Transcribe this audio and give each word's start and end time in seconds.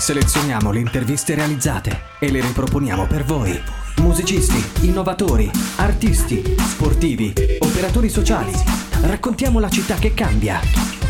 Selezioniamo 0.00 0.72
le 0.72 0.78
interviste 0.78 1.34
realizzate 1.34 1.90
e 2.18 2.30
le 2.30 2.40
riproponiamo 2.40 3.06
per 3.06 3.22
voi. 3.22 3.52
Musicisti, 3.98 4.86
innovatori, 4.86 5.50
artisti, 5.76 6.56
sportivi, 6.56 7.34
operatori 7.58 8.08
sociali. 8.08 8.50
Raccontiamo 9.02 9.60
la 9.60 9.68
città 9.68 9.96
che 9.96 10.14
cambia. 10.14 10.58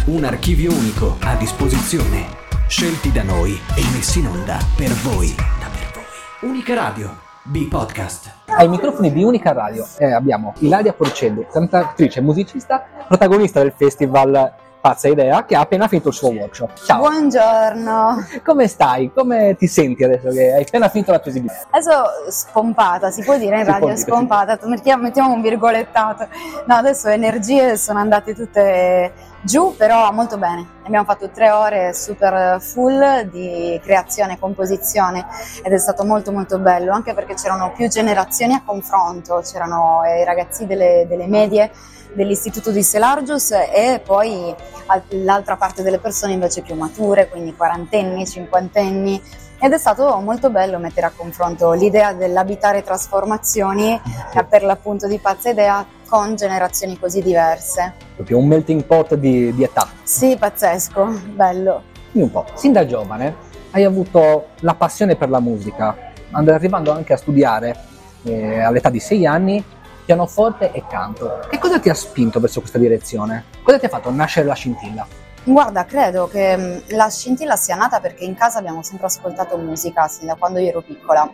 Un 0.06 0.24
archivio 0.24 0.72
unico 0.72 1.18
a 1.20 1.36
disposizione. 1.36 2.26
Scelti 2.66 3.12
da 3.12 3.22
noi 3.22 3.52
e 3.52 3.82
messi 3.94 4.18
in 4.18 4.26
onda 4.26 4.58
per 4.76 4.90
voi. 4.90 5.32
Unica 6.40 6.74
Radio. 6.74 7.16
B-Podcast. 7.44 8.42
Ai 8.48 8.68
microfoni 8.68 9.12
di 9.12 9.22
Unica 9.22 9.52
Radio 9.52 9.86
eh, 9.98 10.12
abbiamo 10.12 10.52
Ilaria 10.58 10.92
Porcelli, 10.92 11.46
cantatrice 11.50 12.20
musicista, 12.20 12.84
protagonista 13.06 13.60
del 13.60 13.72
festival 13.74 14.52
Pazza 14.80 15.08
Idea, 15.08 15.44
che 15.44 15.56
ha 15.56 15.60
appena 15.60 15.88
finito 15.88 16.08
il 16.08 16.14
suo 16.14 16.30
workshop. 16.30 16.84
Ciao, 16.84 16.98
Buongiorno, 17.00 18.26
come 18.42 18.66
stai? 18.66 19.12
Come 19.12 19.54
ti 19.56 19.66
senti 19.66 20.04
adesso 20.04 20.30
che 20.30 20.54
hai 20.54 20.62
appena 20.62 20.88
finito 20.88 21.12
la 21.12 21.18
tua 21.18 21.30
esibizione? 21.30 21.66
adesso 21.70 21.92
spompata, 22.28 23.10
si 23.10 23.22
può 23.22 23.36
dire 23.36 23.58
in 23.58 23.64
Si 23.64 23.70
radio 23.70 23.86
dire, 23.88 23.98
spompata, 23.98 24.58
mettiamo 24.64 25.32
un 25.32 25.42
virgolettato, 25.42 26.28
no 26.64 26.74
adesso 26.74 27.08
energie 27.08 27.76
sono 27.76 27.98
andate 27.98 28.34
tutte 28.34 29.12
giù, 29.42 29.74
però 29.76 30.10
molto 30.12 30.38
bene, 30.38 30.66
abbiamo 30.84 31.04
fatto 31.04 31.30
tre 31.30 31.50
ore 31.50 31.94
super 31.94 32.60
full 32.60 33.22
di 33.30 33.80
creazione 33.82 34.34
e 34.34 34.38
composizione 34.38 35.26
ed 35.62 35.72
è 35.72 35.78
stato 35.78 36.04
molto 36.04 36.32
molto 36.32 36.58
bello, 36.58 36.92
anche 36.92 37.14
perché 37.14 37.34
c'erano 37.34 37.72
più 37.72 37.88
generazioni 37.88 38.54
a 38.54 38.62
confronto, 38.64 39.42
c'erano 39.44 40.02
i 40.04 40.24
ragazzi 40.24 40.66
delle, 40.66 41.06
delle 41.08 41.26
medie 41.26 41.70
dell'istituto 42.12 42.70
di 42.70 42.82
Selargius 42.82 43.52
e 43.52 44.02
poi 44.04 44.54
al- 44.86 45.02
l'altra 45.10 45.56
parte 45.56 45.82
delle 45.82 45.98
persone 45.98 46.32
invece 46.32 46.62
più 46.62 46.74
mature, 46.74 47.28
quindi 47.28 47.54
quarantenni, 47.54 48.26
cinquantenni. 48.26 49.48
Ed 49.62 49.74
è 49.74 49.78
stato 49.78 50.18
molto 50.20 50.48
bello 50.48 50.78
mettere 50.78 51.06
a 51.06 51.12
confronto 51.14 51.72
l'idea 51.72 52.14
dell'abitare 52.14 52.82
trasformazioni, 52.82 54.00
che 54.32 54.42
per 54.44 54.62
l'appunto 54.62 55.06
di 55.06 55.18
pazza 55.18 55.50
idea, 55.50 55.86
con 56.08 56.34
generazioni 56.34 56.98
così 56.98 57.20
diverse. 57.20 57.92
Proprio 58.14 58.38
un 58.38 58.46
melting 58.46 58.82
pot 58.84 59.16
di, 59.16 59.54
di 59.54 59.62
età. 59.62 59.86
Sì, 60.02 60.34
pazzesco, 60.38 61.04
bello. 61.34 61.82
Dimmi 62.10 62.24
un 62.24 62.30
po', 62.30 62.46
sin 62.54 62.72
da 62.72 62.86
giovane 62.86 63.48
hai 63.72 63.84
avuto 63.84 64.46
la 64.60 64.74
passione 64.74 65.14
per 65.14 65.28
la 65.28 65.40
musica, 65.40 65.94
and- 66.30 66.48
arrivando 66.48 66.90
anche 66.90 67.12
a 67.12 67.18
studiare 67.18 67.76
eh, 68.22 68.60
all'età 68.60 68.88
di 68.88 68.98
sei 68.98 69.26
anni 69.26 69.62
pianoforte 70.06 70.72
e 70.72 70.84
canto. 70.88 71.40
Che 71.50 71.58
cosa 71.58 71.78
ti 71.78 71.90
ha 71.90 71.94
spinto 71.94 72.40
verso 72.40 72.60
questa 72.60 72.78
direzione? 72.78 73.44
Cosa 73.62 73.78
ti 73.78 73.84
ha 73.84 73.90
fatto 73.90 74.10
nascere 74.10 74.46
la 74.46 74.54
scintilla? 74.54 75.06
Guarda, 75.42 75.86
credo 75.86 76.28
che 76.28 76.54
mh, 76.56 76.82
la 76.88 77.08
scintilla 77.08 77.56
sia 77.56 77.74
nata 77.74 77.98
perché 77.98 78.24
in 78.24 78.34
casa 78.34 78.58
abbiamo 78.58 78.82
sempre 78.82 79.06
ascoltato 79.06 79.56
musica 79.56 80.06
sin 80.06 80.26
da 80.26 80.34
quando 80.34 80.58
io 80.58 80.68
ero 80.68 80.82
piccola 80.82 81.32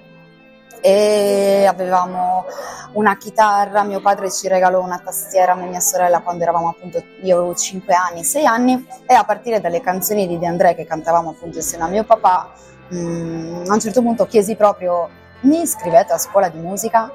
e 0.80 1.66
avevamo 1.68 2.44
una 2.92 3.16
chitarra, 3.16 3.82
mio 3.82 4.00
padre 4.00 4.30
ci 4.30 4.46
regalò 4.46 4.80
una 4.80 5.00
tastiera 5.04 5.52
a 5.52 5.54
me 5.56 5.64
e 5.64 5.68
mia 5.70 5.80
sorella 5.80 6.20
quando 6.20 6.44
eravamo 6.44 6.68
appunto, 6.68 7.02
io 7.22 7.38
avevo 7.38 7.54
5 7.54 7.94
anni, 7.94 8.22
6 8.22 8.46
anni 8.46 8.86
e 9.06 9.14
a 9.14 9.24
partire 9.24 9.60
dalle 9.60 9.80
canzoni 9.80 10.28
di 10.28 10.38
De 10.38 10.46
André 10.46 10.76
che 10.76 10.86
cantavamo 10.86 11.30
appunto 11.30 11.56
insieme 11.56 11.84
a 11.84 11.88
mio 11.88 12.04
papà, 12.04 12.52
mh, 12.88 13.64
a 13.66 13.72
un 13.72 13.80
certo 13.80 14.02
punto 14.02 14.26
chiesi 14.26 14.54
proprio 14.54 15.08
mi 15.40 15.62
iscrivete 15.62 16.12
a 16.12 16.18
scuola 16.18 16.48
di 16.48 16.58
musica? 16.58 17.12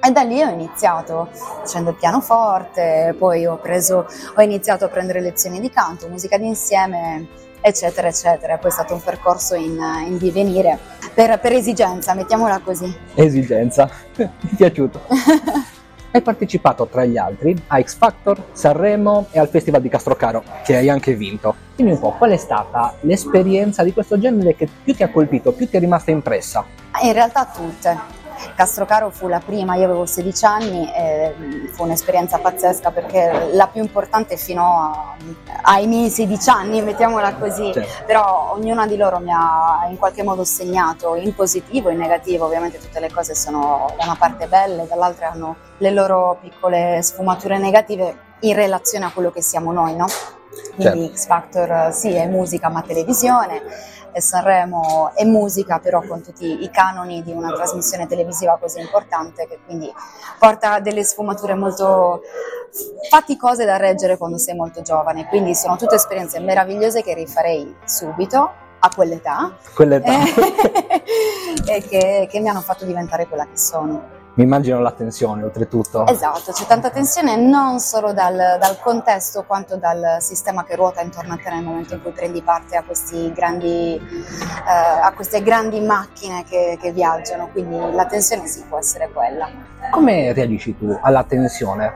E 0.00 0.10
da 0.12 0.22
lì 0.22 0.40
ho 0.40 0.48
iniziato 0.48 1.28
facendo 1.32 1.90
il 1.90 1.96
pianoforte, 1.96 3.14
poi 3.18 3.46
ho, 3.46 3.56
preso, 3.56 4.06
ho 4.34 4.40
iniziato 4.40 4.84
a 4.84 4.88
prendere 4.88 5.20
lezioni 5.20 5.60
di 5.60 5.70
canto, 5.70 6.08
musica 6.08 6.38
d'insieme, 6.38 7.26
eccetera, 7.60 8.06
eccetera. 8.06 8.58
Poi 8.58 8.70
è 8.70 8.72
stato 8.72 8.94
un 8.94 9.02
percorso 9.02 9.56
in, 9.56 9.76
in 10.06 10.16
divenire 10.16 10.78
per, 11.12 11.40
per 11.40 11.52
esigenza, 11.52 12.14
mettiamola 12.14 12.60
così. 12.60 12.94
Esigenza. 13.14 13.90
Mi 14.16 14.24
è 14.24 14.54
piaciuto. 14.56 15.00
Hai 16.10 16.22
partecipato 16.22 16.86
tra 16.86 17.04
gli 17.04 17.18
altri 17.18 17.54
a 17.66 17.82
X 17.82 17.96
Factor, 17.96 18.42
Sanremo 18.52 19.26
e 19.30 19.38
al 19.38 19.48
Festival 19.48 19.82
di 19.82 19.90
Castrocaro, 19.90 20.42
che 20.64 20.74
hai 20.74 20.88
anche 20.88 21.14
vinto. 21.14 21.54
Dimmi 21.76 21.90
un 21.90 21.98
po', 21.98 22.12
qual 22.12 22.30
è 22.30 22.36
stata 22.38 22.94
l'esperienza 23.00 23.82
di 23.82 23.92
questo 23.92 24.18
genere 24.18 24.56
che 24.56 24.66
più 24.82 24.94
ti 24.94 25.02
ha 25.02 25.10
colpito, 25.10 25.52
più 25.52 25.68
ti 25.68 25.76
è 25.76 25.80
rimasta 25.80 26.10
impressa? 26.10 26.64
In 27.02 27.12
realtà 27.12 27.44
tutte. 27.54 28.17
Castrocaro 28.62 29.10
fu 29.10 29.28
la 29.28 29.38
prima, 29.38 29.76
io 29.76 29.84
avevo 29.84 30.04
16 30.04 30.44
anni 30.44 30.92
e 30.92 31.32
fu 31.70 31.84
un'esperienza 31.84 32.38
pazzesca 32.38 32.90
perché 32.90 33.50
la 33.52 33.68
più 33.68 33.80
importante 33.80 34.36
fino 34.36 34.64
a- 34.64 35.14
ai 35.62 35.86
miei 35.86 36.10
16 36.10 36.50
anni, 36.50 36.82
mettiamola 36.82 37.36
così, 37.36 37.72
Certo. 37.72 38.02
però 38.04 38.50
ognuna 38.54 38.84
di 38.88 38.96
loro 38.96 39.20
mi 39.20 39.30
ha 39.30 39.86
in 39.88 39.96
qualche 39.96 40.24
modo 40.24 40.42
segnato 40.42 41.14
in 41.14 41.36
positivo 41.36 41.88
e 41.88 41.92
in 41.92 41.98
negativo, 42.00 42.46
ovviamente 42.46 42.80
tutte 42.80 42.98
le 42.98 43.12
cose 43.12 43.36
sono 43.36 43.92
da 43.96 44.02
una 44.06 44.16
parte 44.18 44.48
belle, 44.48 44.88
dall'altra 44.88 45.30
hanno 45.30 45.54
le 45.76 45.90
loro 45.92 46.36
piccole 46.40 47.00
sfumature 47.00 47.58
negative 47.58 48.16
in 48.40 48.56
relazione 48.56 49.04
a 49.04 49.12
quello 49.14 49.30
che 49.30 49.40
siamo 49.40 49.70
noi, 49.70 49.94
no? 49.94 50.06
Quindi 50.74 51.12
X 51.14 51.26
Factor 51.26 51.92
sì 51.92 52.12
è 52.12 52.26
musica 52.26 52.68
ma 52.68 52.82
televisione 52.82 53.62
e 54.18 54.20
Sanremo 54.20 55.12
è 55.14 55.24
musica 55.24 55.78
però 55.78 56.02
con 56.02 56.22
tutti 56.22 56.62
i 56.62 56.70
canoni 56.70 57.22
di 57.22 57.32
una 57.32 57.52
trasmissione 57.52 58.06
televisiva 58.06 58.58
così 58.60 58.80
importante 58.80 59.46
che 59.46 59.58
quindi 59.64 59.92
porta 60.38 60.80
delle 60.80 61.04
sfumature 61.04 61.54
molto 61.54 62.22
faticose 63.08 63.64
da 63.64 63.76
reggere 63.76 64.16
quando 64.16 64.36
sei 64.36 64.54
molto 64.54 64.82
giovane, 64.82 65.26
quindi 65.28 65.54
sono 65.54 65.76
tutte 65.76 65.94
esperienze 65.94 66.38
meravigliose 66.40 67.02
che 67.02 67.14
rifarei 67.14 67.74
subito 67.84 68.50
a 68.80 68.90
quell'età 68.94 69.56
Quell'età. 69.74 70.12
e, 70.12 71.02
e 71.66 71.82
che, 71.88 72.28
che 72.30 72.40
mi 72.40 72.48
hanno 72.48 72.60
fatto 72.60 72.84
diventare 72.84 73.26
quella 73.26 73.44
che 73.44 73.56
sono. 73.56 74.16
Mi 74.38 74.44
immagino 74.44 74.78
la 74.78 74.92
tensione, 74.92 75.42
oltretutto. 75.42 76.06
Esatto, 76.06 76.52
c'è 76.52 76.64
tanta 76.64 76.90
tensione 76.90 77.34
non 77.34 77.80
solo 77.80 78.12
dal, 78.12 78.36
dal 78.36 78.78
contesto 78.78 79.42
quanto 79.42 79.74
dal 79.74 80.18
sistema 80.20 80.62
che 80.62 80.76
ruota 80.76 81.00
intorno 81.00 81.32
a 81.34 81.36
te 81.42 81.50
nel 81.50 81.64
momento 81.64 81.94
in 81.94 82.02
cui 82.02 82.12
prendi 82.12 82.40
parte 82.40 82.76
a, 82.76 82.84
questi 82.84 83.32
grandi, 83.32 83.96
eh, 83.96 85.00
a 85.02 85.12
queste 85.12 85.42
grandi 85.42 85.80
macchine 85.80 86.44
che, 86.44 86.78
che 86.80 86.92
viaggiano, 86.92 87.48
quindi 87.48 87.78
la 87.92 88.06
tensione 88.06 88.46
sì 88.46 88.62
può 88.68 88.78
essere 88.78 89.10
quella. 89.12 89.48
Come 89.90 90.32
reagisci 90.32 90.78
tu 90.78 90.96
alla 91.02 91.24
tensione? 91.24 91.94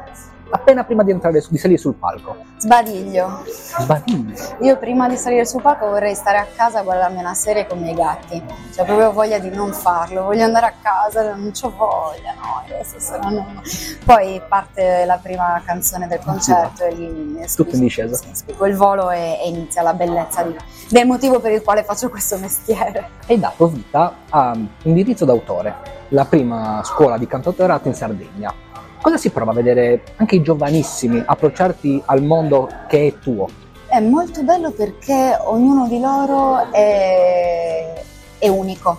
Appena 0.54 0.84
prima 0.84 1.02
di 1.02 1.10
entrare 1.10 1.42
di 1.48 1.56
salire 1.58 1.78
sul 1.78 1.94
palco. 1.94 2.36
Sbadiglio, 2.58 3.42
Sbadigli. 3.46 4.34
io 4.60 4.76
prima 4.76 5.08
di 5.08 5.16
salire 5.16 5.46
sul 5.46 5.62
palco 5.62 5.88
vorrei 5.88 6.14
stare 6.14 6.36
a 6.36 6.46
casa 6.54 6.80
a 6.80 6.82
guardarmi 6.82 7.18
una 7.20 7.32
serie 7.32 7.66
con 7.66 7.78
i 7.78 7.80
miei 7.80 7.94
gatti, 7.94 8.40
cioè 8.74 8.84
proprio 8.84 9.12
voglia 9.12 9.38
di 9.38 9.48
non 9.48 9.72
farlo, 9.72 10.24
voglio 10.24 10.44
andare 10.44 10.66
a 10.66 10.72
casa, 10.82 11.34
non 11.34 11.50
ho 11.58 11.72
voglia, 11.74 12.34
no, 12.34 12.62
adesso 12.66 13.00
saranno... 13.00 13.62
Poi 14.04 14.42
parte 14.46 15.06
la 15.06 15.18
prima 15.22 15.60
canzone 15.64 16.06
del 16.06 16.20
concerto 16.22 16.84
e 16.84 16.92
lì 16.92 17.46
Tutto 17.56 17.74
in 17.74 17.80
discesa. 17.80 18.14
Sì, 18.14 18.28
spiego 18.32 18.66
il 18.66 18.76
volo 18.76 19.10
e, 19.10 19.38
e 19.42 19.48
inizia 19.48 19.80
la 19.80 19.94
bellezza 19.94 20.42
di- 20.42 20.56
del 20.90 21.06
motivo 21.06 21.40
per 21.40 21.52
il 21.52 21.62
quale 21.62 21.82
faccio 21.82 22.10
questo 22.10 22.36
mestiere. 22.36 23.08
Hai 23.26 23.40
dato 23.40 23.69
vita 23.69 24.14
a 24.28 24.54
Indirizzo 24.82 25.24
d'autore, 25.24 25.74
la 26.08 26.26
prima 26.26 26.82
scuola 26.84 27.16
di 27.16 27.26
cantautorato 27.26 27.88
in 27.88 27.94
Sardegna. 27.94 28.70
Cosa 29.02 29.16
si 29.16 29.30
prova 29.30 29.50
a 29.50 29.54
vedere 29.54 30.04
anche 30.14 30.36
i 30.36 30.42
giovanissimi 30.42 31.20
approcciarti 31.26 32.00
al 32.06 32.22
mondo 32.22 32.68
che 32.86 33.08
è 33.08 33.18
tuo? 33.18 33.48
È 33.88 33.98
molto 33.98 34.44
bello 34.44 34.70
perché 34.70 35.36
ognuno 35.40 35.88
di 35.88 35.98
loro 35.98 36.70
è, 36.70 38.00
è 38.38 38.46
unico. 38.46 38.96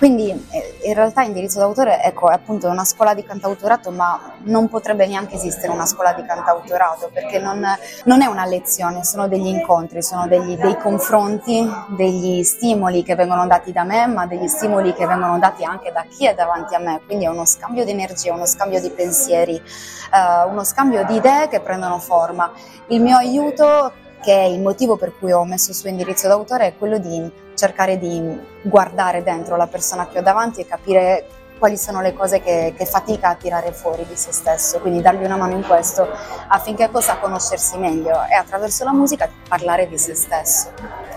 Quindi 0.00 0.30
eh, 0.30 0.78
in 0.84 0.94
realtà 0.94 1.20
indirizzo 1.20 1.58
d'autore 1.58 2.02
ecco, 2.02 2.30
è 2.30 2.32
appunto 2.32 2.66
una 2.68 2.86
scuola 2.86 3.12
di 3.12 3.22
cantautorato, 3.22 3.90
ma 3.90 4.32
non 4.44 4.66
potrebbe 4.70 5.06
neanche 5.06 5.34
esistere 5.34 5.70
una 5.70 5.84
scuola 5.84 6.14
di 6.14 6.24
cantautorato 6.24 7.10
perché 7.12 7.38
non, 7.38 7.62
non 8.04 8.22
è 8.22 8.24
una 8.24 8.46
lezione, 8.46 9.04
sono 9.04 9.28
degli 9.28 9.48
incontri, 9.48 10.02
sono 10.02 10.26
degli- 10.26 10.56
dei 10.56 10.78
confronti, 10.78 11.70
degli 11.88 12.42
stimoli 12.44 13.02
che 13.02 13.14
vengono 13.14 13.46
dati 13.46 13.72
da 13.72 13.84
me, 13.84 14.06
ma 14.06 14.24
degli 14.24 14.48
stimoli 14.48 14.94
che 14.94 15.04
vengono 15.04 15.38
dati 15.38 15.64
anche 15.64 15.92
da 15.92 16.06
chi 16.08 16.24
è 16.24 16.32
davanti 16.32 16.74
a 16.74 16.78
me. 16.78 17.02
Quindi 17.04 17.26
è 17.26 17.28
uno 17.28 17.44
scambio 17.44 17.84
di 17.84 17.90
energia, 17.90 18.32
uno 18.32 18.46
scambio 18.46 18.80
di 18.80 18.88
pensieri, 18.88 19.56
eh, 19.56 20.44
uno 20.48 20.64
scambio 20.64 21.04
di 21.04 21.16
idee 21.16 21.48
che 21.48 21.60
prendono 21.60 21.98
forma. 21.98 22.50
Il 22.86 23.02
mio 23.02 23.18
aiuto 23.18 23.92
che 24.22 24.32
il 24.50 24.60
motivo 24.60 24.96
per 24.96 25.12
cui 25.18 25.32
ho 25.32 25.44
messo 25.44 25.72
su 25.72 25.88
indirizzo 25.88 26.28
d'autore 26.28 26.66
è 26.68 26.76
quello 26.76 26.98
di 26.98 27.30
cercare 27.54 27.98
di 27.98 28.38
guardare 28.62 29.22
dentro 29.22 29.56
la 29.56 29.66
persona 29.66 30.08
che 30.08 30.18
ho 30.18 30.22
davanti 30.22 30.60
e 30.60 30.66
capire 30.66 31.26
quali 31.58 31.76
sono 31.76 32.00
le 32.00 32.14
cose 32.14 32.40
che, 32.40 32.72
che 32.74 32.86
fatica 32.86 33.28
a 33.28 33.34
tirare 33.34 33.72
fuori 33.72 34.06
di 34.08 34.16
se 34.16 34.32
stesso, 34.32 34.78
quindi 34.80 35.02
dargli 35.02 35.24
una 35.24 35.36
mano 35.36 35.54
in 35.54 35.62
questo 35.66 36.08
affinché 36.48 36.88
possa 36.88 37.18
conoscersi 37.18 37.76
meglio 37.76 38.12
e 38.30 38.34
attraverso 38.34 38.82
la 38.84 38.92
musica 38.94 39.28
parlare 39.46 39.86
di 39.86 39.98
se 39.98 40.14
stesso. 40.14 40.68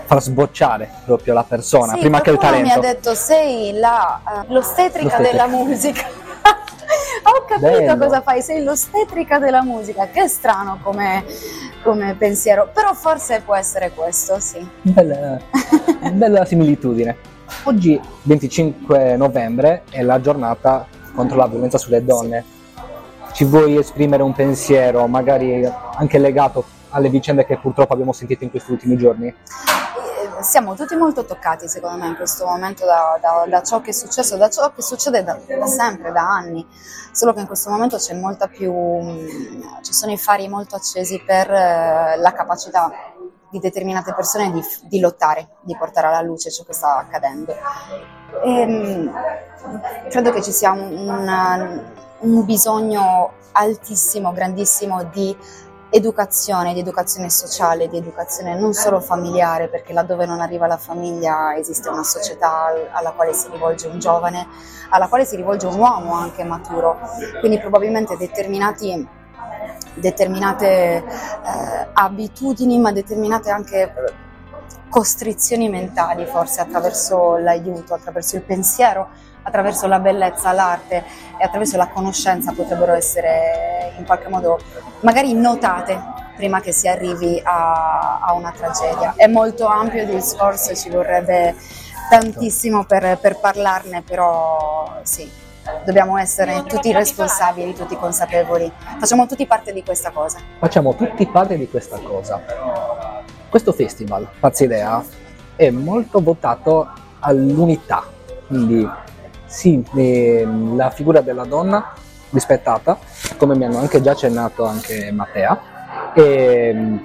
Far 0.04 0.20
sbocciare 0.20 0.90
proprio 1.06 1.32
la 1.32 1.44
persona 1.44 1.94
Sì, 1.94 2.00
prima 2.00 2.20
che 2.20 2.30
il 2.32 2.36
talento. 2.36 2.66
mi 2.66 2.72
ha 2.74 2.78
detto 2.78 3.14
sei 3.14 3.72
la, 3.72 4.20
l'ostetrica 4.48 5.16
L'ostetrica. 5.16 5.18
della 5.18 5.46
musica. 5.46 6.02
Ho 7.24 7.44
capito 7.46 7.66
Bello. 7.66 7.96
cosa 7.96 8.20
fai, 8.20 8.42
sei 8.42 8.62
l'ostetrica 8.62 9.38
della 9.38 9.62
musica, 9.62 10.08
che 10.08 10.28
strano 10.28 10.78
come, 10.82 11.24
come 11.84 12.16
pensiero, 12.18 12.68
però 12.72 12.94
forse 12.94 13.42
può 13.44 13.54
essere 13.54 13.92
questo, 13.92 14.40
sì. 14.40 14.66
Bella, 14.82 15.38
bella 16.12 16.44
similitudine. 16.44 17.16
Oggi, 17.64 18.00
25 18.22 19.16
novembre, 19.16 19.82
è 19.90 20.02
la 20.02 20.20
giornata 20.20 20.86
contro 21.14 21.36
la 21.36 21.46
violenza 21.46 21.78
sulle 21.78 22.02
donne. 22.02 22.44
Ci 23.32 23.44
vuoi 23.44 23.76
esprimere 23.76 24.22
un 24.22 24.32
pensiero, 24.32 25.06
magari 25.06 25.68
anche 25.96 26.18
legato 26.18 26.64
alle 26.90 27.10
vicende 27.10 27.44
che 27.44 27.58
purtroppo 27.58 27.92
abbiamo 27.92 28.12
sentito 28.12 28.44
in 28.44 28.50
questi 28.50 28.72
ultimi 28.72 28.96
giorni? 28.96 29.34
Siamo 30.40 30.74
tutti 30.74 30.94
molto 30.96 31.24
toccati, 31.24 31.68
secondo 31.68 31.98
me, 32.02 32.08
in 32.08 32.16
questo 32.16 32.46
momento 32.46 32.84
da, 32.84 33.18
da- 33.20 33.46
da 33.48 33.62
ciò 33.62 33.80
che 33.80 33.90
è 33.90 33.92
successo, 33.92 34.36
da 34.36 34.48
ciò 34.50 34.72
che 34.72 34.82
succede 34.82 35.22
da, 35.22 35.38
da 35.46 35.66
sempre, 35.66 36.12
da 36.12 36.20
anni. 36.22 36.66
Solo 37.12 37.32
che 37.32 37.40
in 37.40 37.46
questo 37.46 37.70
momento 37.70 37.96
c'è 37.96 38.14
molta 38.14 38.48
più. 38.48 38.72
ci 39.82 39.92
sono 39.92 40.12
i 40.12 40.18
fari 40.18 40.48
molto 40.48 40.76
accesi 40.76 41.22
per 41.24 41.50
eh, 41.50 42.16
la 42.16 42.32
capacità 42.32 42.90
di 43.50 43.58
determinate 43.60 44.12
persone 44.14 44.50
di, 44.50 44.60
di 44.82 44.98
lottare, 44.98 45.48
di 45.60 45.76
portare 45.76 46.08
alla 46.08 46.20
luce 46.22 46.50
ciò 46.50 46.64
che 46.64 46.72
sta 46.72 46.96
accadendo. 46.96 47.54
Ehm, 48.44 49.12
credo 50.10 50.32
che 50.32 50.42
ci 50.42 50.50
sia 50.52 50.72
un, 50.72 51.08
una- 51.08 51.92
un 52.20 52.44
bisogno 52.44 53.32
altissimo, 53.52 54.32
grandissimo 54.32 55.04
di 55.04 55.36
educazione, 55.94 56.72
di 56.72 56.80
educazione 56.80 57.30
sociale, 57.30 57.88
di 57.88 57.96
educazione 57.96 58.58
non 58.58 58.72
solo 58.72 58.98
familiare, 59.00 59.68
perché 59.68 59.92
laddove 59.92 60.26
non 60.26 60.40
arriva 60.40 60.66
la 60.66 60.76
famiglia 60.76 61.56
esiste 61.56 61.88
una 61.88 62.02
società 62.02 62.66
al- 62.66 62.88
alla 62.90 63.12
quale 63.12 63.32
si 63.32 63.48
rivolge 63.48 63.86
un 63.86 64.00
giovane, 64.00 64.48
alla 64.90 65.06
quale 65.06 65.24
si 65.24 65.36
rivolge 65.36 65.66
un 65.66 65.78
uomo 65.78 66.14
anche 66.14 66.42
maturo. 66.42 66.98
Quindi 67.38 67.60
probabilmente 67.60 68.16
determinati 68.16 69.22
determinate 69.94 70.66
eh, 70.66 71.04
abitudini, 71.92 72.80
ma 72.80 72.90
determinate 72.90 73.50
anche 73.50 73.82
eh, 73.82 74.12
costrizioni 74.88 75.68
mentali, 75.68 76.26
forse 76.26 76.60
attraverso 76.60 77.36
l'aiuto, 77.36 77.94
attraverso 77.94 78.34
il 78.34 78.42
pensiero, 78.42 79.10
attraverso 79.44 79.86
la 79.86 80.00
bellezza, 80.00 80.52
l'arte 80.52 81.04
e 81.38 81.44
attraverso 81.44 81.76
la 81.76 81.88
conoscenza 81.88 82.52
potrebbero 82.52 82.92
essere 82.92 83.94
in 83.96 84.04
qualche 84.04 84.28
modo 84.28 84.58
magari 85.00 85.32
notate 85.34 86.12
prima 86.34 86.60
che 86.60 86.72
si 86.72 86.88
arrivi 86.88 87.40
a, 87.42 88.18
a 88.20 88.32
una 88.32 88.50
tragedia. 88.50 89.14
È 89.16 89.26
molto 89.26 89.66
ampio 89.66 90.02
il 90.02 90.08
discorso 90.08 90.74
ci 90.74 90.90
vorrebbe 90.90 91.54
tantissimo 92.08 92.84
per, 92.84 93.18
per 93.18 93.38
parlarne, 93.38 94.02
però 94.02 94.98
sì, 95.02 95.30
dobbiamo 95.84 96.18
essere 96.18 96.64
tutti 96.64 96.92
responsabili, 96.92 97.74
tutti 97.74 97.96
consapevoli, 97.96 98.70
facciamo 98.98 99.26
tutti 99.26 99.46
parte 99.46 99.72
di 99.72 99.82
questa 99.82 100.10
cosa. 100.10 100.38
Facciamo 100.58 100.94
tutti 100.94 101.26
parte 101.26 101.56
di 101.56 101.68
questa 101.68 101.98
cosa. 101.98 102.42
Questo 103.48 103.72
festival, 103.72 104.28
Pazza 104.40 104.64
Idea, 104.64 105.04
è 105.56 105.70
molto 105.70 106.20
votato 106.20 106.90
all'unità, 107.20 108.04
quindi 108.48 108.88
sì, 109.54 109.82
ehm, 109.94 110.76
la 110.76 110.90
figura 110.90 111.20
della 111.20 111.44
donna 111.44 111.92
rispettata, 112.30 112.98
come 113.36 113.54
mi 113.56 113.64
hanno 113.64 113.78
anche 113.78 114.00
già 114.00 114.10
accennato 114.10 114.64
anche 114.64 115.12
Mattea, 115.12 116.12
ehm, 116.12 117.04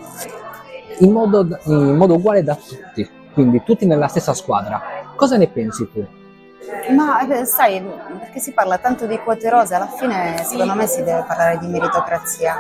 in 0.98 1.12
modo, 1.12 1.60
in 1.66 1.96
modo 1.96 2.16
uguale 2.16 2.44
da 2.44 2.56
tutti, 2.56 3.08
quindi 3.34 3.62
tutti 3.64 3.86
nella 3.86 4.08
stessa 4.08 4.34
squadra. 4.34 4.82
Cosa 5.16 5.38
ne 5.38 5.48
pensi 5.48 5.88
tu? 5.92 6.04
Ma 6.96 7.22
eh, 7.28 7.46
sai, 7.46 7.84
perché 8.18 8.40
si 8.40 8.52
parla 8.52 8.80
tanto 8.80 9.06
di 9.06 9.20
quote 9.20 9.48
rose, 9.48 9.76
alla 9.76 9.88
fine 9.88 10.44
secondo 10.44 10.74
me 10.74 10.88
si 10.88 11.04
deve 11.04 11.24
parlare 11.28 11.60
di 11.60 11.68
meritocrazia. 11.68 12.58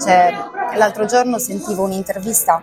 Cioè, 0.00 0.32
l'altro 0.76 1.06
giorno 1.06 1.38
sentivo 1.38 1.82
un'intervista 1.82 2.62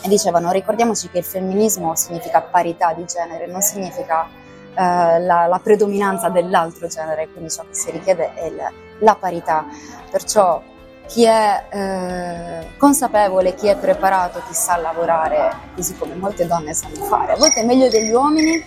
e 0.00 0.08
dicevano 0.08 0.52
ricordiamoci 0.52 1.08
che 1.10 1.18
il 1.18 1.24
femminismo 1.24 1.96
significa 1.96 2.40
parità 2.40 2.92
di 2.92 3.04
genere, 3.04 3.48
non 3.48 3.62
significa 3.62 4.26
eh, 4.26 4.47
la, 4.74 5.46
la 5.46 5.60
predominanza 5.62 6.28
dell'altro 6.28 6.86
genere, 6.86 7.28
quindi 7.32 7.50
ciò 7.50 7.62
che 7.62 7.74
si 7.74 7.90
richiede 7.90 8.34
è 8.34 8.44
il- 8.46 8.72
la 9.00 9.14
parità. 9.14 9.64
Perciò 10.10 10.60
chi 11.06 11.24
è 11.24 11.64
eh, 11.70 12.76
consapevole, 12.76 13.54
chi 13.54 13.68
è 13.68 13.76
preparato, 13.76 14.40
chi 14.46 14.54
sa 14.54 14.76
lavorare, 14.76 15.50
così 15.74 15.96
come 15.96 16.14
molte 16.14 16.46
donne 16.46 16.74
sanno 16.74 17.02
fare, 17.04 17.32
a 17.32 17.36
volte 17.36 17.62
meglio 17.64 17.88
degli 17.88 18.10
uomini, 18.12 18.62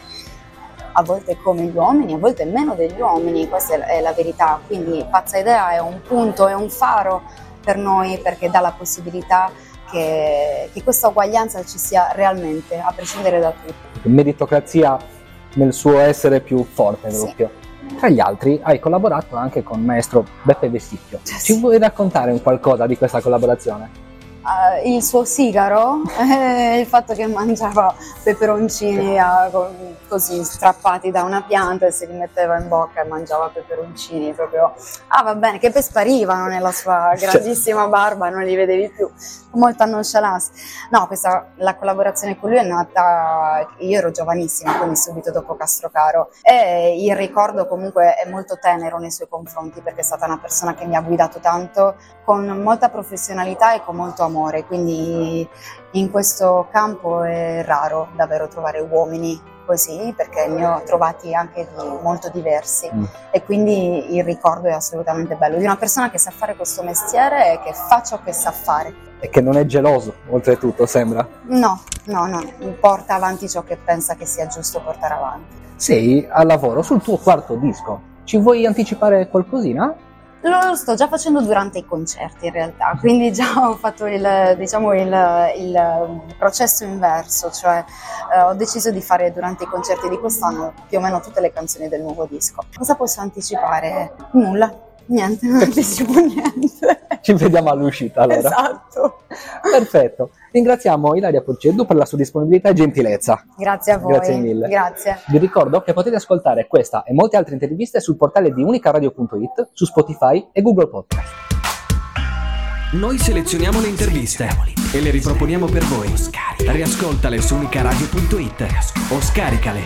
a 0.94 1.04
volte 1.04 1.38
come 1.38 1.64
gli 1.64 1.76
uomini, 1.76 2.14
a 2.14 2.18
volte 2.18 2.46
meno 2.46 2.74
degli 2.74 3.00
uomini, 3.00 3.48
questa 3.48 3.76
è 3.76 3.78
la- 3.78 3.86
è 3.86 4.02
la 4.02 4.12
verità. 4.14 4.60
Quindi 4.66 5.06
Pazza 5.10 5.38
Idea 5.38 5.70
è 5.72 5.80
un 5.80 6.02
punto, 6.02 6.48
è 6.48 6.54
un 6.54 6.70
faro 6.70 7.22
per 7.64 7.78
noi 7.78 8.18
perché 8.20 8.50
dà 8.50 8.60
la 8.60 8.74
possibilità 8.76 9.52
che, 9.90 10.70
che 10.74 10.84
questa 10.84 11.10
uguaglianza 11.10 11.64
ci 11.64 11.78
sia 11.78 12.10
realmente, 12.14 12.80
a 12.80 12.92
prescindere 12.96 13.40
da 13.40 13.52
tutto. 13.52 14.00
meritocrazia 14.10 14.98
nel 15.56 15.74
suo 15.74 16.00
essere 16.00 16.40
più 16.40 16.64
forte 16.66 17.12
Sì. 17.12 17.20
proprio. 17.24 17.52
Tra 17.98 18.10
gli 18.10 18.20
altri 18.20 18.60
hai 18.64 18.80
collaborato 18.80 19.36
anche 19.36 19.64
con 19.64 19.84
maestro 19.84 20.26
Beppe 20.44 20.70
Vesticchio. 20.70 21.20
Sì. 21.24 21.40
Ci 21.40 21.60
vuoi 21.60 21.78
raccontare 21.78 22.32
un 22.32 22.42
qualcosa 22.42 22.86
di 22.86 22.98
questa 22.98 23.22
collaborazione? 23.22 24.10
Eh, 24.82 24.96
il 24.96 25.04
suo 25.04 25.24
sigaro, 25.24 26.02
eh, 26.20 26.80
il 26.80 26.88
fatto 26.88 27.14
che 27.14 27.28
mangiava 27.28 27.94
peperoncini 28.24 29.16
con- 29.52 29.96
così 30.08 30.44
strappati 30.44 31.12
da 31.12 31.22
una 31.24 31.44
pianta 31.44 31.86
e 31.86 31.92
se 31.92 32.08
li 32.08 32.14
metteva 32.18 32.58
in 32.58 32.68
bocca 32.68 33.02
e 33.04 33.08
mangiava 33.08 33.52
peperoncini 33.54 34.34
proprio, 34.34 34.74
ah 35.10 35.22
va 35.24 35.36
bene, 35.36 35.60
che 35.60 35.70
poi 35.70 35.84
sparivano 35.84 36.48
nella 36.48 36.72
sua 36.72 37.14
grandissima 37.20 37.86
barba, 37.88 38.30
non 38.30 38.44
li 38.44 38.56
vedevi 38.56 38.90
più, 38.90 39.08
molta 39.54 39.86
nonchalance. 39.86 40.52
No, 40.90 41.08
questa, 41.08 41.52
la 41.58 41.76
collaborazione 41.76 42.38
con 42.38 42.50
lui 42.50 42.60
è 42.60 42.64
nata, 42.64 43.68
io 43.78 43.98
ero 43.98 44.12
giovanissima, 44.12 44.78
quindi 44.78 44.96
subito 44.96 45.32
dopo 45.32 45.56
Castrocaro 45.56 46.30
e 46.42 47.04
il 47.04 47.16
ricordo 47.16 47.68
comunque 47.68 48.16
è 48.16 48.30
molto 48.30 48.58
tenero 48.60 48.98
nei 48.98 49.12
suoi 49.12 49.28
confronti 49.28 49.82
perché 49.82 50.02
è 50.02 50.04
stata 50.04 50.26
una 50.26 50.40
persona 50.40 50.74
che 50.74 50.86
mi 50.86 50.96
ha 50.96 51.02
guidato 51.02 51.40
tanto 51.40 51.96
con 52.24 52.46
molta 52.62 52.90
professionalità 52.90 53.74
e 53.74 53.84
con 53.84 53.96
molto 53.96 54.24
amore, 54.24 54.66
quindi 54.66 55.48
in 55.92 56.12
questo 56.12 56.68
campo 56.72 57.24
è 57.24 57.64
raro 57.66 58.10
davvero 58.16 58.48
trovare 58.48 58.80
uomini 58.80 59.51
così 59.66 60.14
perché 60.16 60.48
ne 60.48 60.66
ho 60.66 60.82
trovati 60.86 61.34
anche 61.34 61.68
di 61.76 61.86
molto 62.02 62.30
diversi 62.30 62.90
Mm. 62.94 63.04
e 63.32 63.44
quindi 63.44 64.16
il 64.16 64.24
ricordo 64.24 64.68
è 64.68 64.72
assolutamente 64.72 65.36
bello 65.36 65.58
di 65.58 65.64
una 65.64 65.78
persona 65.78 66.10
che 66.10 66.18
sa 66.18 66.32
fare 66.32 66.56
questo 66.56 66.84
mestiere 66.84 67.54
e 67.54 67.60
che 67.64 67.74
fa 67.74 68.02
ciò 68.04 68.22
che 68.24 68.34
sa 68.34 68.52
fare. 68.52 68.94
E 69.20 69.30
che 69.30 69.40
non 69.42 69.56
è 69.58 69.66
geloso, 69.66 70.14
oltretutto, 70.30 70.86
sembra. 70.86 71.28
No, 71.44 71.82
no, 72.06 72.26
no, 72.26 72.44
porta 72.80 73.16
avanti 73.16 73.48
ciò 73.48 73.64
che 73.64 73.78
pensa 73.78 74.16
che 74.16 74.26
sia 74.26 74.48
giusto 74.48 74.82
portare 74.82 75.14
avanti. 75.14 75.56
Sei 75.76 76.28
al 76.30 76.48
lavoro 76.48 76.82
sul 76.82 77.02
tuo 77.02 77.18
quarto 77.18 77.56
disco. 77.56 78.02
Ci 78.24 78.38
vuoi 78.38 78.66
anticipare 78.66 79.28
qualcosina? 79.30 79.94
Lo 80.42 80.76
sto 80.76 80.96
già 80.96 81.08
facendo 81.08 81.42
durante 81.42 81.78
i 81.78 81.86
concerti 81.86 82.48
in 82.48 82.52
realtà, 82.52 82.98
quindi 83.00 83.32
già 83.32 83.54
ho 83.70 83.76
fatto 83.76 84.08
il, 84.08 84.56
diciamo, 84.58 84.94
il, 84.94 85.54
il 85.58 86.36
processo 86.38 86.84
inverso, 86.84 87.52
cioè 87.52 87.84
eh, 88.34 88.42
ho 88.42 88.54
deciso 88.56 88.90
di 88.90 89.02
fare 89.02 89.32
durante 89.32 89.66
i 89.66 89.68
concerti 89.68 90.10
di 90.10 90.18
quest'anno 90.18 90.74
più 90.88 90.98
o 90.98 91.02
meno 91.02 91.20
tutte 91.20 91.42
le 91.42 91.52
canzoni 91.52 91.88
del 91.90 92.02
nuovo 92.02 92.26
disco. 92.26 92.64
Cosa 92.76 92.96
posso 92.96 93.22
anticipare? 93.22 94.14
Nulla, 94.32 94.74
niente, 95.06 95.48
non 95.48 95.62
anticipo 95.62 96.14
niente. 96.14 97.00
Ci 97.22 97.34
vediamo 97.34 97.70
all'uscita 97.70 98.22
allora. 98.22 98.38
Esatto. 98.40 99.20
Perfetto. 99.62 100.32
Ringraziamo 100.52 101.16
Ilaria 101.16 101.42
Porceddu 101.42 101.86
per 101.86 101.96
la 101.96 102.06
sua 102.06 102.18
disponibilità 102.18 102.70
e 102.70 102.74
gentilezza. 102.74 103.44
Grazie 103.58 103.94
a 103.94 103.98
voi. 103.98 104.14
Grazie 104.14 104.38
mille. 104.38 104.68
Grazie. 104.68 105.20
Vi 105.28 105.38
ricordo 105.38 105.82
che 105.82 105.94
potete 105.94 106.16
ascoltare 106.16 106.68
questa 106.68 107.04
e 107.04 107.14
molte 107.14 107.38
altre 107.38 107.54
interviste 107.54 108.00
sul 108.00 108.18
portale 108.18 108.54
di 108.54 108.62
unicaradio.it, 108.62 109.70
su 109.74 109.86
Spotify 109.86 110.50
e 110.52 110.62
Google 110.62 110.88
Podcast. 110.88 111.52
Noi 112.94 113.18
selezioniamo 113.18 113.80
le 113.80 113.88
interviste 113.88 114.50
e 114.92 115.00
le 115.00 115.12
riproponiamo 115.12 115.66
per 115.68 115.84
voi. 115.86 116.14
Riascoltale 116.58 117.40
su 117.40 117.56
unicaradio.it 117.56 118.66
o 119.12 119.22
scaricale. 119.22 119.84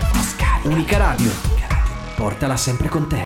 Unica 0.63 0.97
Radio. 0.97 1.29
Portala 2.15 2.57
sempre 2.57 2.87
con 2.87 3.07
te. 3.07 3.21